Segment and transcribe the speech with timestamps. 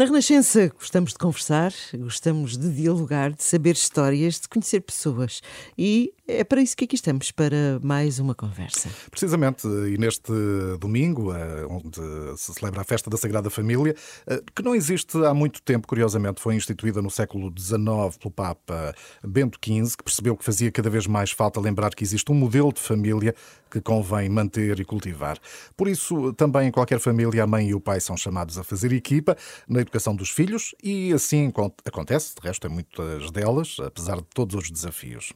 [0.00, 5.42] Na Renascença gostamos de conversar, gostamos de dialogar, de saber histórias, de conhecer pessoas.
[5.76, 8.88] E é para isso que aqui estamos, para mais uma conversa.
[9.10, 10.32] Precisamente, e neste
[10.78, 12.00] domingo, eh, onde
[12.36, 13.94] se celebra a festa da Sagrada Família,
[14.26, 18.94] eh, que não existe há muito tempo, curiosamente, foi instituída no século XIX pelo Papa
[19.24, 22.72] Bento XV, que percebeu que fazia cada vez mais falta lembrar que existe um modelo
[22.72, 23.34] de família
[23.70, 25.38] que convém manter e cultivar.
[25.76, 28.92] Por isso, também em qualquer família, a mãe e o pai são chamados a fazer
[28.92, 29.36] equipa
[29.68, 31.52] na educação dos filhos e assim
[31.84, 35.32] acontece, de resto, em muitas delas, apesar de todos os desafios.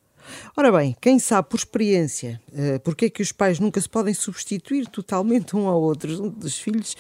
[0.56, 4.14] Ora bem, quem sabe por experiência uh, porque é que os pais nunca se podem
[4.14, 6.96] substituir totalmente um ao outro, um dos filhos,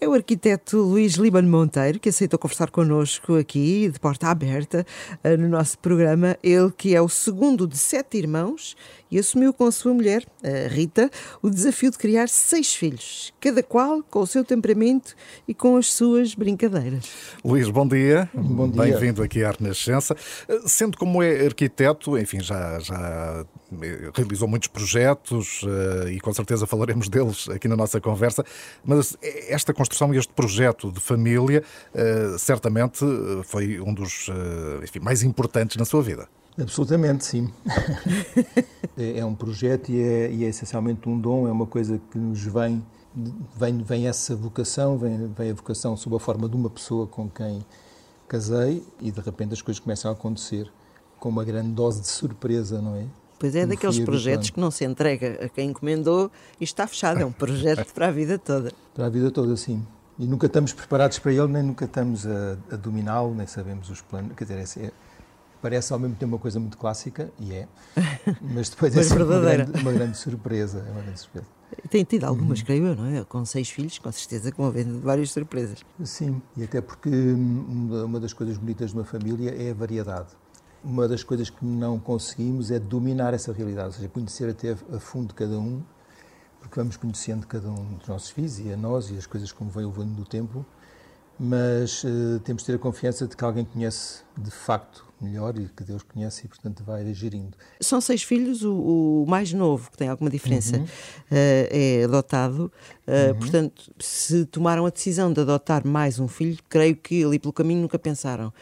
[0.00, 4.86] é o arquiteto Luís Líbano Monteiro, que aceitou conversar connosco aqui, de porta aberta,
[5.24, 6.36] uh, no nosso programa.
[6.42, 8.76] Ele que é o segundo de sete irmãos
[9.10, 11.10] e assumiu com a sua mulher, a Rita,
[11.42, 15.14] o desafio de criar seis filhos, cada qual com o seu temperamento
[15.46, 17.08] e com as suas brincadeiras.
[17.44, 18.28] Luís, bom dia.
[18.34, 18.82] Bom dia.
[18.82, 20.16] Bem-vindo aqui à Renascença.
[20.48, 23.44] Eh, sendo como é arquiteto, enfim, já já,
[24.14, 28.44] realizou muitos projetos uh, e com certeza falaremos deles aqui na nossa conversa,
[28.84, 29.16] mas
[29.48, 31.62] esta construção e este projeto de família
[31.94, 33.04] uh, certamente
[33.44, 34.28] foi um dos
[34.82, 36.28] enfim, mais importantes na sua vida.
[36.60, 37.52] Absolutamente, sim.
[38.98, 42.18] é, é, um projeto e é, e é, essencialmente um dom, é uma coisa que
[42.18, 42.84] nos vem,
[43.56, 47.30] vem, vem essa vocação, vem, vem a vocação sob a forma de uma pessoa com
[47.30, 47.64] quem
[48.26, 50.70] casei e de repente as coisas começam a acontecer
[51.18, 53.04] com uma grande dose de surpresa, não é?
[53.38, 56.30] Pois é, daqueles projetos que não se entrega a quem encomendou
[56.60, 57.20] e está fechado.
[57.20, 58.72] É um projeto para a vida toda.
[58.94, 59.84] Para a vida toda, sim.
[60.18, 64.00] E nunca estamos preparados para ele, nem nunca estamos a, a dominá-lo, nem sabemos os
[64.00, 64.32] planos.
[64.36, 64.92] Quer dizer, é, é,
[65.62, 67.68] parece ao mesmo tempo uma coisa muito clássica, e é,
[68.42, 70.84] mas depois é mas é uma grande, uma grande, surpresa.
[70.88, 71.46] É uma grande surpresa.
[71.88, 72.64] Tem tido algumas, uhum.
[72.64, 73.24] creio eu, não é?
[73.24, 75.84] Com seis filhos, com certeza que vão havendo várias surpresas.
[76.02, 80.30] Sim, e até porque hum, uma das coisas bonitas de uma família é a variedade
[80.82, 85.00] uma das coisas que não conseguimos é dominar essa realidade, ou seja, conhecer até a
[85.00, 85.82] fundo cada um,
[86.60, 89.70] porque vamos conhecendo cada um dos nossos filhos e a nós e as coisas como
[89.70, 90.64] vem levando do tempo,
[91.38, 95.68] mas uh, temos de ter a confiança de que alguém conhece de facto melhor e
[95.68, 97.56] que Deus conhece e, portanto, vai gerindo.
[97.80, 100.84] São seis filhos, o, o mais novo, que tem alguma diferença, uhum.
[100.84, 100.88] uh,
[101.30, 102.72] é adotado.
[103.06, 103.38] Uh, uhum.
[103.38, 107.82] Portanto, se tomaram a decisão de adotar mais um filho, creio que ali pelo caminho
[107.82, 108.52] nunca pensaram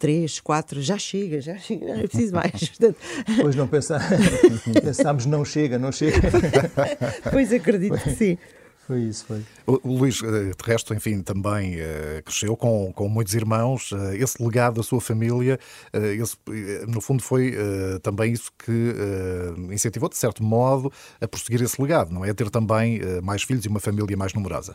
[0.00, 2.72] três, quatro, já chega, já chega, não é preciso mais.
[3.40, 4.00] Pois não pensar,
[4.82, 6.18] pensámos, não chega, não chega.
[7.30, 8.38] pois acredito que sim.
[8.86, 9.44] Foi isso, foi.
[9.66, 13.92] O, Luís, eh, de resto, enfim, também uh, cresceu com, com muitos irmãos.
[13.92, 15.60] Uh, esse legado da sua família,
[15.94, 16.36] uh, esse,
[16.88, 17.54] no fundo, foi
[18.02, 18.94] também isso que
[19.70, 20.90] incentivou, de certo modo,
[21.20, 22.30] a prosseguir esse legado, não é?
[22.30, 24.74] A ter também mais filhos e uma família mais numerosa.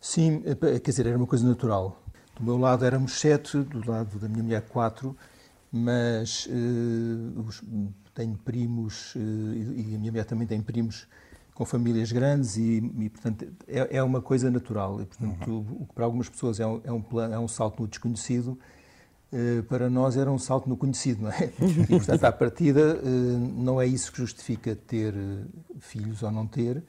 [0.00, 0.42] Sim,
[0.82, 2.02] quer dizer, era uma coisa natural.
[2.42, 5.16] Do meu lado éramos sete, do lado da minha mulher quatro,
[5.70, 7.62] mas uh, os,
[8.12, 11.06] tenho primos uh, e a minha mulher também tem primos
[11.54, 15.00] com famílias grandes e, e portanto, é, é, uma coisa natural.
[15.00, 15.82] E, portanto, uhum.
[15.82, 18.58] o, que para algumas pessoas é um, é um, plano, é um salto no desconhecido,
[19.32, 21.52] uh, para nós era um salto no conhecido, não é?
[21.88, 25.14] E, portanto, à partida, não é isso que justifica ter
[25.78, 26.82] filhos ou não ter,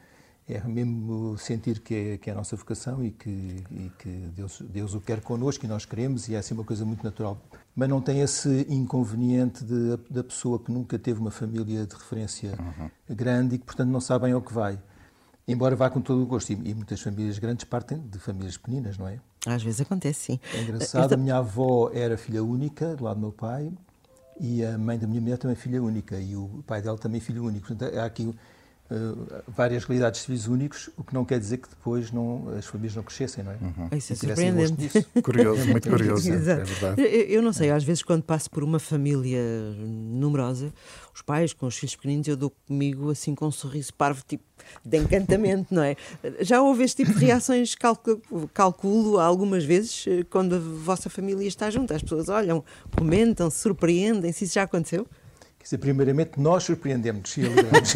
[0.47, 3.29] é mesmo sentir que é, que é a nossa vocação e que,
[3.71, 6.83] e que Deus, Deus o quer connosco e nós queremos e é assim uma coisa
[6.85, 7.41] muito natural.
[7.75, 12.51] Mas não tem esse inconveniente de, da pessoa que nunca teve uma família de referência
[12.59, 12.89] uhum.
[13.09, 14.77] grande e que, portanto, não sabem ao que vai.
[15.47, 16.51] Embora vá com todo o gosto.
[16.51, 19.19] E, e, muitas famílias grandes partem de famílias pequeninas, não é?
[19.45, 20.39] Às vezes acontece, sim.
[20.53, 21.05] É engraçado.
[21.05, 21.17] Então...
[21.17, 23.71] A minha avó era filha única, do lado do meu pai,
[24.39, 27.43] e a mãe da minha mulher também filha única, e o pai dela também filho
[27.43, 27.67] único.
[27.67, 28.33] Portanto, há aqui
[29.47, 32.95] várias realidades de civis únicos, o que não quer dizer que depois não, as famílias
[32.95, 33.55] não crescessem, não é?
[33.55, 33.97] Uhum.
[33.97, 35.07] Isso é surpreendente.
[35.23, 36.31] Curioso, muito curioso.
[36.31, 37.01] É verdade.
[37.01, 39.41] Eu, eu, não sei, às vezes quando passo por uma família
[39.85, 40.73] numerosa,
[41.13, 44.43] os pais com os filhos pequeninos, eu dou comigo assim com um sorriso parvo, tipo
[44.83, 45.95] de encantamento, não é?
[46.41, 51.47] Já houve este tipo de reações, calculo, calculo algumas vezes, eh, quando a vossa família
[51.47, 51.93] está junto.
[51.93, 52.63] As pessoas olham,
[52.95, 55.05] comentam, surpreendem-se, isso já aconteceu?
[55.63, 57.95] Quer dizer, primeiramente, nós surpreendemos e alegramos.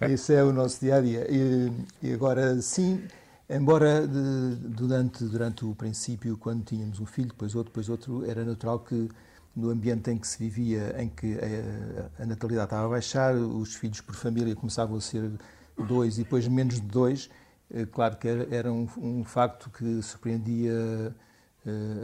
[0.00, 1.26] Esse é o nosso dia a dia.
[1.30, 1.70] E,
[2.02, 3.04] e agora, sim,
[3.50, 8.42] embora de, durante, durante o princípio, quando tínhamos um filho, depois outro, depois outro, era
[8.42, 9.06] natural que
[9.54, 13.74] no ambiente em que se vivia, em que a, a natalidade estava a baixar, os
[13.74, 15.30] filhos por família começavam a ser
[15.76, 17.28] dois e depois menos de dois,
[17.70, 21.14] eh, claro que era, era um, um facto que surpreendia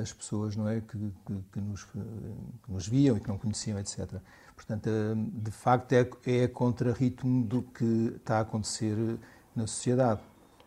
[0.00, 1.98] as pessoas não é que, que, que, nos, que,
[2.68, 4.20] nos, viam e que não conheciam, etc.
[4.54, 8.96] Portanto, uh, de facto, é, é contra-ritmo do que está a acontecer
[9.54, 10.20] na sociedade,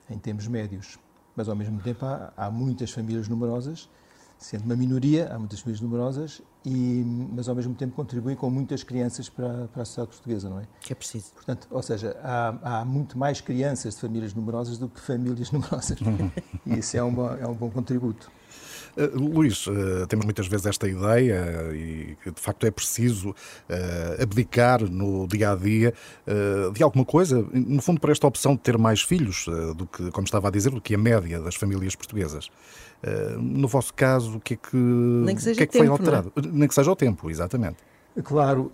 [0.09, 0.99] em termos médios.
[1.35, 3.89] mas ao mesmo tempo há, há muitas famílias numerosas,
[4.37, 7.03] sendo uma minoria, há muitas famílias numerosas, e,
[7.33, 10.67] mas ao mesmo tempo contribuem com muitas crianças para, para a sociedade portuguesa, não é?
[10.81, 11.31] Que é preciso.
[11.33, 15.97] Portanto, ou seja, há, há muito mais crianças de famílias numerosas do que famílias numerosas.
[16.65, 18.31] e isso é um, bom, é um bom contributo.
[18.97, 24.21] Uh, Luís, uh, temos muitas vezes esta ideia e que de facto é preciso uh,
[24.21, 25.93] abdicar no dia a dia
[26.73, 29.45] de alguma coisa, no fundo, para esta opção de ter mais filhos
[29.75, 32.49] do que, como estava a dizer, do que a média das famílias portuguesas.
[33.39, 35.91] no vosso caso, o que é que, Nem que, seja que, é que tempo, foi
[35.91, 36.33] alterado?
[36.51, 37.77] Nem que seja o tempo, exatamente.
[38.23, 38.71] Claro,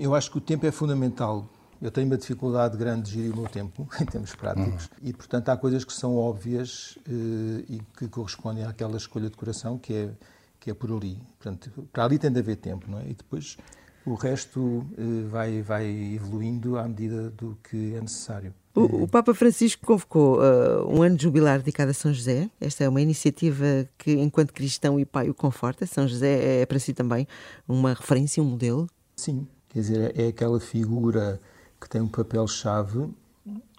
[0.00, 1.46] eu acho que o tempo é fundamental
[1.80, 5.08] eu tenho uma dificuldade grande de gerir o meu tempo, em termos práticos, uhum.
[5.08, 9.78] e, portanto, há coisas que são óbvias eh, e que correspondem àquela escolha de coração
[9.78, 10.10] que é,
[10.58, 11.20] que é por ali.
[11.38, 13.08] Portanto, para ali tem de haver tempo, não é?
[13.08, 13.56] E depois
[14.04, 18.54] o resto eh, vai, vai evoluindo à medida do que é necessário.
[18.74, 22.48] O, o Papa Francisco convocou uh, um ano de jubilar dedicado a São José.
[22.60, 25.84] Esta é uma iniciativa que, enquanto cristão e pai, o conforta.
[25.84, 27.26] São José é para si também
[27.66, 28.88] uma referência, um modelo?
[29.16, 31.40] Sim, quer dizer, é aquela figura
[31.80, 33.08] que tem um papel-chave,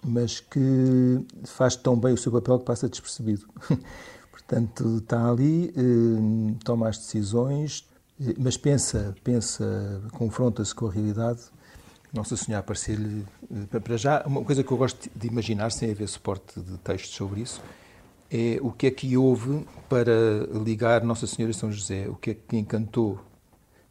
[0.04, 3.46] mas que faz tão bem o seu papel que passa despercebido.
[4.30, 7.88] Portanto, está ali, eh, toma as decisões,
[8.20, 11.40] eh, mas pensa, pensa, confronta-se com a realidade.
[12.12, 13.24] Nossa Senhora aparecer-lhe,
[13.72, 17.14] eh, para já, uma coisa que eu gosto de imaginar, sem haver suporte de textos
[17.14, 17.62] sobre isso,
[18.30, 20.12] é o que é que houve para
[20.64, 23.20] ligar Nossa Senhora e São José, o que é que encantou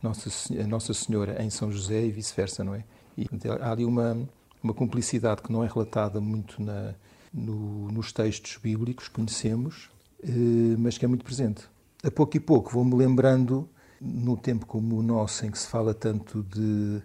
[0.01, 2.83] Nossa Senhora em São José e vice-versa, não é?
[3.19, 3.27] E
[3.61, 4.17] há ali uma,
[4.63, 6.93] uma cumplicidade que não é relatada muito na,
[7.33, 9.89] no, nos textos bíblicos, conhecemos,
[10.23, 11.63] eh, mas que é muito presente.
[12.01, 13.67] A pouco e pouco vou-me lembrando,
[13.99, 17.01] no tempo como o nosso, em que se fala tanto de,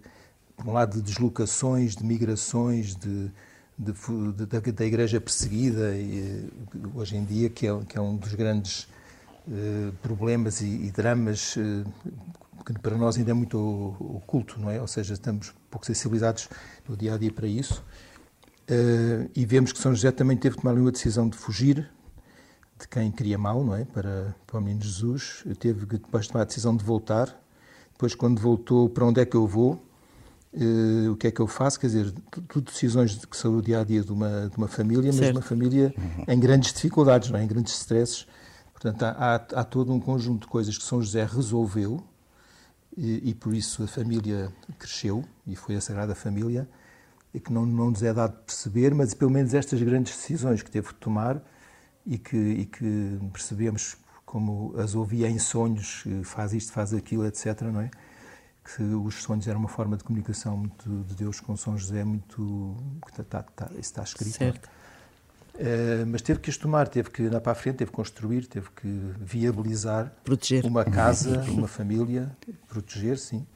[0.56, 3.28] por um lado, de deslocações, de migrações, de,
[3.76, 3.92] de,
[4.62, 6.48] de, da igreja perseguida, e,
[6.94, 8.86] hoje em dia, que é, que é um dos grandes
[9.50, 11.84] eh, problemas e, e dramas eh,
[12.64, 14.80] que para nós ainda é muito oculto, não é?
[14.80, 16.48] Ou seja, estamos pouco sensibilizados
[16.88, 17.84] no dia a dia para isso.
[18.70, 21.90] Uh, e vemos que São José também teve que tomar uma decisão de fugir
[22.78, 23.84] de quem queria mal, não é?
[23.84, 25.44] Para, para o menino Jesus.
[25.58, 27.38] Teve que depois tomar a decisão de voltar.
[27.92, 29.84] Depois, quando voltou, para onde é que eu vou?
[30.52, 31.78] Uh, o que é que eu faço?
[31.78, 32.14] Quer dizer,
[32.48, 35.26] tudo decisões que são o dia a dia de uma, de uma família, certo.
[35.26, 35.94] mas uma família
[36.26, 37.44] em grandes dificuldades, não é?
[37.44, 38.26] em grandes stresses.
[38.72, 42.02] Portanto, há, há, há todo um conjunto de coisas que São José resolveu
[42.96, 46.68] e, e, por isso a família cresceu e foi a Sagrada Família
[47.32, 50.70] e que não, não nos é dado perceber, mas pelo menos estas grandes decisões que
[50.70, 51.42] teve de tomar
[52.06, 57.62] e que, e que percebemos como as ouvia em sonhos, faz isto, faz aquilo, etc.
[57.62, 57.90] Não é?
[58.64, 62.76] Que os sonhos eram uma forma de comunicação muito de Deus com São José, muito.
[63.16, 64.34] Está, está, isso está escrito.
[64.36, 64.38] É?
[64.38, 64.68] Certo.
[65.54, 68.46] Uh, mas teve que as tomar, teve que andar para a frente, teve que construir,
[68.46, 68.88] teve que
[69.20, 70.66] viabilizar proteger.
[70.66, 72.36] uma casa, uma família,
[72.74, 73.46] proteger, sim.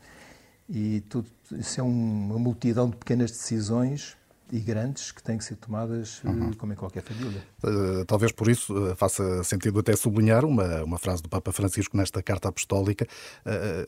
[0.68, 4.16] E tudo, isso é um, uma multidão de pequenas decisões
[4.50, 6.52] e grandes que têm que ser tomadas eh, uhum.
[6.54, 7.42] como em qualquer família.
[7.62, 11.96] Uh, talvez por isso uh, faça sentido até sublinhar uma, uma frase do Papa Francisco
[11.96, 13.06] nesta carta apostólica,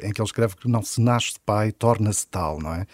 [0.02, 2.86] em que ele escreve que não se nasce pai, torna-se tal, não é?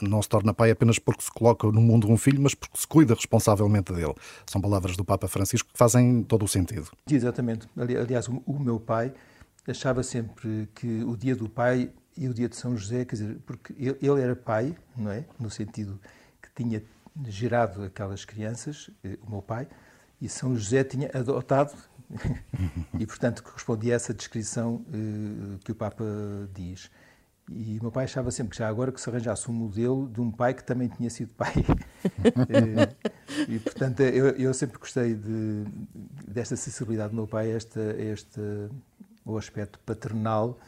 [0.00, 2.86] não se torna pai apenas porque se coloca no mundo um filho, mas porque se
[2.86, 4.14] cuida responsavelmente dele.
[4.46, 6.88] São palavras do Papa Francisco que fazem todo o sentido.
[7.10, 7.68] Exatamente.
[7.76, 9.12] Aliás, o meu pai
[9.70, 13.38] achava sempre que o dia do pai e o dia de São José, quer dizer,
[13.46, 15.24] porque ele, era pai, não é?
[15.38, 16.00] No sentido
[16.42, 16.82] que tinha
[17.26, 19.68] gerado aquelas crianças, eh, o meu pai,
[20.20, 21.72] e São José tinha adotado,
[22.98, 26.04] e portanto correspondia a essa descrição uh, que o Papa
[26.54, 26.90] diz.
[27.50, 30.20] E o meu pai achava sempre que já agora que se arranjasse um modelo de
[30.20, 31.54] um pai que também tinha sido pai.
[31.56, 35.64] uh, e portanto eu, eu, sempre gostei de,
[36.26, 38.40] desta sensibilidade do meu pai, este, este,
[39.32, 40.58] o aspecto paternal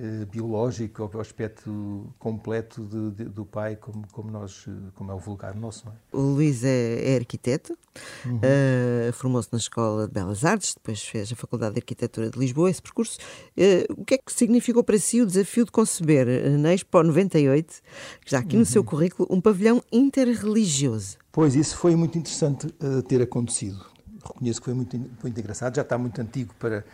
[0.00, 5.18] eh, biológico, o aspecto completo de, de, do pai, como, como, nós, como é o
[5.18, 5.88] vulgar nosso.
[5.88, 6.16] É?
[6.16, 7.76] O Luís é, é arquiteto,
[8.24, 8.36] uhum.
[8.36, 12.70] uh, formou-se na Escola de Belas Artes, depois fez a Faculdade de Arquitetura de Lisboa,
[12.70, 13.18] esse percurso.
[13.56, 16.28] Uh, o que é que significou para si o desafio de conceber
[16.60, 17.82] na Expo 98,
[18.24, 18.60] que já aqui uhum.
[18.60, 21.16] no seu currículo, um pavilhão interreligioso?
[21.32, 23.84] Pois, isso foi muito interessante uh, ter acontecido.
[24.24, 26.84] Reconheço que foi muito, muito engraçado, já está muito antigo para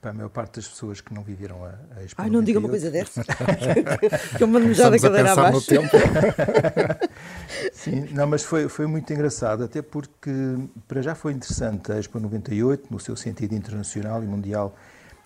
[0.00, 2.58] para a maior parte das pessoas que não viveram a, a Expo Ai, não diga
[2.58, 3.24] uma coisa dessa.
[4.36, 5.70] que eu mando já da cadeira abaixo.
[7.72, 10.30] Sim, não, mas foi, foi muito engraçado, até porque
[10.86, 14.76] para já foi interessante a Expo 98, no seu sentido internacional e mundial,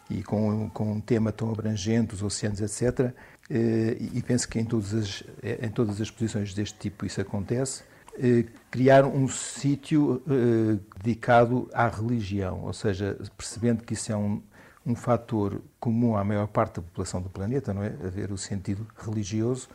[0.09, 3.13] e com, com um tema tão abrangente, os oceanos, etc.
[3.51, 7.83] Eh, e penso que em todas, as, em todas as exposições deste tipo isso acontece.
[8.19, 14.43] eh, criar um sítio eh, dedicado à religião, ou seja, percebendo que isso é um,
[14.85, 17.89] um fator comum à maior parte da população do planeta, não é?
[18.05, 19.69] Haver o sentido religioso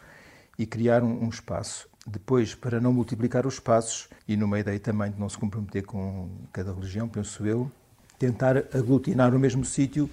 [0.57, 1.87] e criar um, um espaço.
[2.05, 6.29] Depois, para não multiplicar os espaços e numa ideia também de não se comprometer com
[6.53, 7.69] cada religião, penso eu,
[8.17, 10.09] tentar aglutinar no mesmo sítio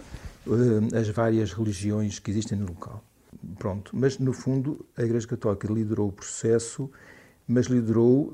[0.47, 3.03] uh, as várias religiões que existem no local.
[3.59, 6.91] Pronto, mas no fundo a Igreja Católica liderou o processo,
[7.47, 8.33] mas liderou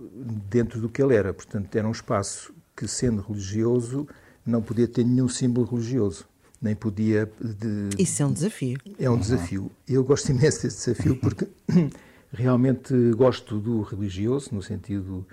[0.49, 1.33] dentro do que ele era.
[1.33, 4.09] Portanto, era um espaço que, sendo religioso,
[4.47, 6.30] não podia ter nenhum símbolo religioso.
[6.61, 7.31] Nem podia.
[7.41, 7.89] De...
[7.99, 8.79] Isso é um desafio.
[8.99, 9.71] É um desafio.
[9.89, 11.49] Eu gosto imenso desse desafio porque
[12.33, 15.27] realmente gosto do religioso, no sentido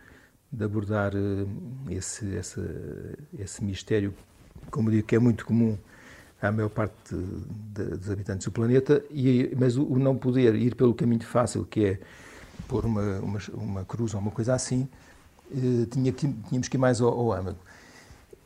[0.51, 2.61] de abordar eh, esse, esse,
[3.37, 4.13] esse mistério,
[4.71, 5.77] como digo, que é muito comum
[6.41, 10.55] à maior parte de, de, dos habitantes do planeta, e, mas o, o, não poder
[10.55, 11.99] ir pelo caminho fácil, que é
[12.67, 14.87] pôr uma, uma, uma cruz ou uma coisa assim,
[15.51, 17.59] eh, tinha que, tínhamos que ir mais ao, ao âmago.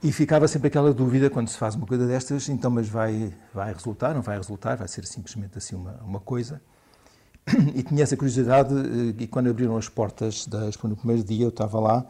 [0.04, 3.72] E ficava sempre aquela dúvida quando se faz uma coisa destas, então, mas vai, vai
[3.72, 6.60] resultar, não vai resultar, vai ser simplesmente assim uma, uma coisa.
[7.76, 11.46] E tinha essa curiosidade, eh, e quando abriram as portas da Expo no primeiro dia,
[11.46, 12.06] eu estava lá,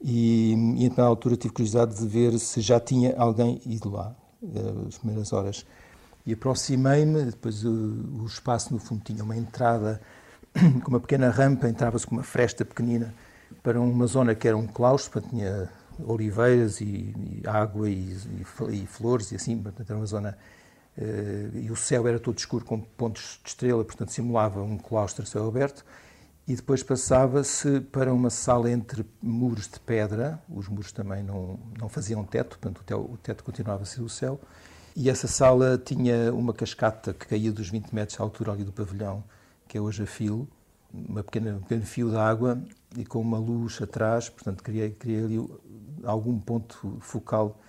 [0.00, 4.14] e, e então, na altura tive curiosidade de ver se já tinha alguém ido lá,
[4.42, 5.66] eh, as primeiras horas.
[6.24, 7.70] E aproximei-me, depois o,
[8.20, 10.00] o, espaço no fundo tinha uma entrada
[10.84, 13.14] com uma pequena rampa, entrava-se com uma fresta pequenina
[13.62, 15.70] para uma zona que era um claustro, tinha
[16.04, 18.16] oliveiras e, e água e,
[18.70, 20.38] e, flores e assim, portanto era uma zona
[20.96, 25.26] uh, e o céu era todo escuro com pontos de estrela, portanto simulava um claustro
[25.26, 25.84] céu aberto
[26.48, 31.90] e depois passava-se para uma sala entre muros de pedra, os muros também não, não
[31.90, 34.40] faziam teto, portanto o teto continuava a ser o céu,
[34.96, 38.72] e essa sala tinha uma cascata que caía dos 20 metros de altura ali do
[38.72, 39.22] pavilhão,
[39.68, 40.48] que é hoje a fio,
[40.92, 42.62] uma pequena, um pequeno fio de água
[42.96, 45.50] e com uma luz atrás, portanto criei, criei ali
[46.04, 47.60] algum ponto focal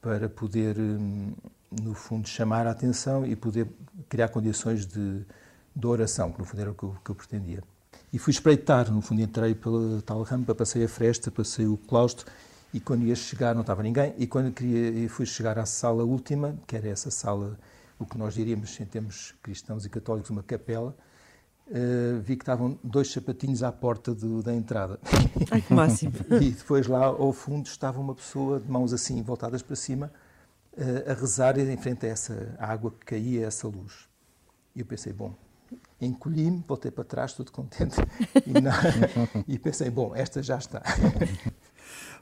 [0.00, 1.32] para poder, hum,
[1.82, 3.66] no fundo, chamar a atenção e poder
[4.08, 5.24] criar condições de,
[5.74, 7.62] de oração, que no fundo era o que eu, que eu pretendia.
[8.12, 12.26] E fui espreitar, no fundo entrei pela tal rampa, passei a fresta, passei o claustro
[12.72, 16.56] e quando ia chegar não estava ninguém e quando queria, fui chegar à sala última,
[16.66, 17.58] que era essa sala,
[17.98, 20.94] o que nós diríamos em termos cristãos e católicos, uma capela,
[21.66, 24.98] Uh, vi que estavam dois sapatinhos à porta do, da entrada.
[25.50, 26.12] Ai, que máximo!
[26.40, 30.12] e depois lá ao fundo estava uma pessoa de mãos assim voltadas para cima
[30.76, 34.08] uh, a rezar em frente a essa água que caía, essa luz.
[34.76, 35.34] E eu pensei, bom,
[36.00, 37.96] encolhi-me, voltei para trás, tudo contente,
[38.46, 38.72] e, não,
[39.48, 40.82] e pensei, bom, esta já está.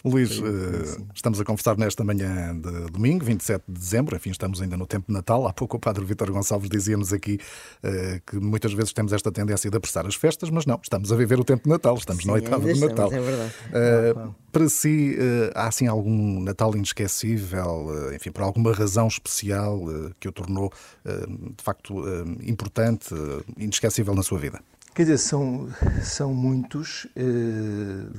[0.05, 4.76] Luís, uh, estamos a conversar nesta manhã de domingo, 27 de dezembro, enfim, estamos ainda
[4.76, 5.47] no tempo de Natal.
[5.47, 7.38] Há pouco o Padre Vítor Gonçalves dizia-nos aqui
[7.85, 11.17] uh, que muitas vezes temos esta tendência de apressar as festas, mas não, estamos a
[11.17, 13.12] viver o tempo de Natal, estamos Sim, na oitava de Natal.
[13.12, 13.55] É verdade.
[13.69, 15.17] Uh, para si,
[15.55, 19.81] há assim algum Natal inesquecível, enfim, por alguma razão especial
[20.21, 20.71] que o tornou
[21.07, 22.05] de facto
[22.43, 23.14] importante,
[23.57, 24.61] inesquecível na sua vida?
[24.95, 25.71] Quer dizer, são,
[26.02, 27.07] são muitos.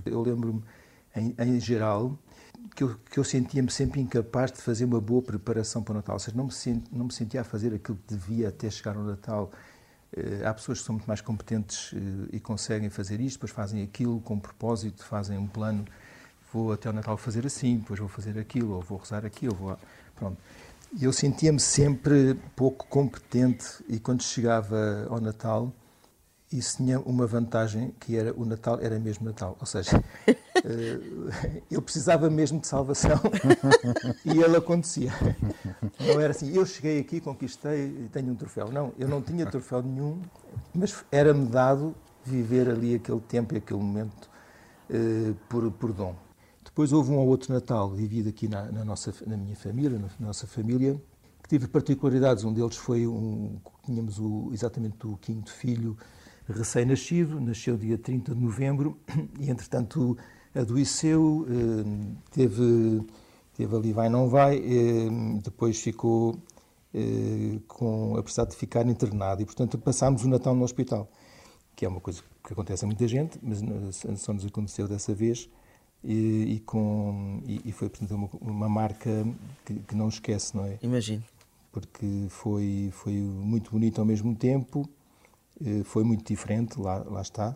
[0.08, 0.64] Eu lembro-me
[1.16, 2.18] em, em geral,
[2.76, 6.16] que eu, eu sentia-me sempre incapaz de fazer uma boa preparação para o Natal.
[6.16, 8.96] Ou seja, não me, sent, não me sentia a fazer aquilo que devia até chegar
[8.96, 9.52] ao Natal.
[10.16, 11.98] Uh, há pessoas que são muito mais competentes uh,
[12.32, 15.86] e conseguem fazer isto, depois fazem aquilo com propósito, fazem um plano.
[16.52, 19.78] Vou até o Natal fazer assim, depois vou fazer aquilo, ou vou rezar aquilo, vou.
[20.16, 20.38] Pronto.
[20.96, 25.74] E eu sentia-me sempre pouco competente e quando chegava ao Natal
[26.58, 31.82] isso tinha uma vantagem que era o Natal era mesmo Natal, ou seja, eh, eu
[31.82, 33.20] precisava mesmo de salvação
[34.24, 35.12] e ele acontecia.
[36.00, 38.72] Não era assim, eu cheguei aqui, conquistei, tenho um troféu.
[38.72, 40.22] Não, eu não tinha troféu nenhum,
[40.74, 44.30] mas era-me dado viver ali aquele tempo e aquele momento
[44.90, 46.16] uh, por, por dom.
[46.64, 50.28] Depois houve um ou outro Natal vivido aqui na, na nossa, na minha família, na
[50.28, 51.00] nossa família,
[51.44, 52.44] que tive particularidades.
[52.44, 55.98] Um deles foi um, tínhamos o, exatamente o quinto filho
[56.48, 58.98] recém-nascido, nasceu dia 30 de novembro
[59.40, 60.18] e, entretanto,
[60.54, 63.02] adoeceu, eh, teve,
[63.56, 65.10] teve ali vai não vai, eh,
[65.44, 66.38] depois ficou
[66.94, 71.10] eh, com a precisar de ficar internado e, portanto, passámos o Natal no hospital,
[71.76, 73.62] que é uma coisa que acontece a muita gente, mas
[74.20, 75.50] só nos aconteceu dessa vez
[76.04, 79.26] e, e com, e, e, foi, portanto, uma, uma marca
[79.66, 80.78] que, que, não esquece, não é?
[80.82, 81.24] Imagino.
[81.72, 84.88] Porque foi, foi muito bonito ao mesmo tempo,
[85.86, 87.56] foi muito diferente, lá, lá está,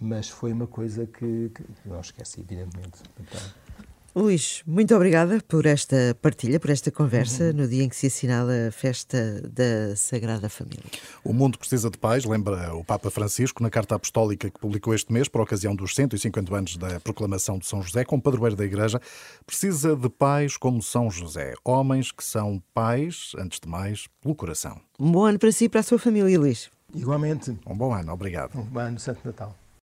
[0.00, 2.98] mas foi uma coisa que, que não esqueci, evidentemente.
[3.20, 3.40] Então...
[4.14, 7.52] Luís, muito obrigada por esta partilha, por esta conversa uhum.
[7.54, 10.84] no dia em que se assinala a festa da Sagrada Família.
[11.24, 15.10] O mundo precisa de pais, lembra o Papa Francisco na carta apostólica que publicou este
[15.10, 19.00] mês por ocasião dos 150 anos da proclamação de São José, como padroeiro da Igreja.
[19.46, 24.78] Precisa de pais como São José, homens que são pais, antes de mais, pelo coração.
[25.00, 26.70] Um bom ano para si e para a sua família, Luís.
[26.94, 27.56] Igualmente.
[27.66, 28.58] Um bom ano, obrigado.
[28.58, 29.61] Um bom ano, Santo Natal.